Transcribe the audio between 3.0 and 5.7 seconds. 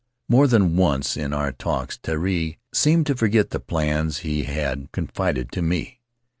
to forget the plans he had confided to